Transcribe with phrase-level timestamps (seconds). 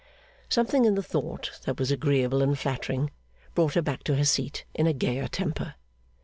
[0.49, 3.11] Something in the thought that was agreeable and flattering,
[3.53, 5.75] brought her back to her seat in a gayer temper.